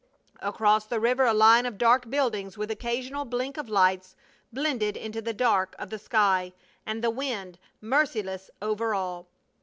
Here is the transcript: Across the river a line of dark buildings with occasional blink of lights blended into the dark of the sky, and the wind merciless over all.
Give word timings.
Across 0.39 0.87
the 0.87 0.99
river 0.99 1.25
a 1.25 1.31
line 1.31 1.67
of 1.67 1.77
dark 1.77 2.09
buildings 2.09 2.57
with 2.57 2.71
occasional 2.71 3.23
blink 3.23 3.55
of 3.55 3.69
lights 3.69 4.15
blended 4.51 4.97
into 4.97 5.21
the 5.21 5.31
dark 5.31 5.75
of 5.77 5.91
the 5.91 5.99
sky, 5.99 6.53
and 6.87 7.03
the 7.03 7.11
wind 7.11 7.59
merciless 7.81 8.49
over 8.63 8.95
all. 8.95 9.27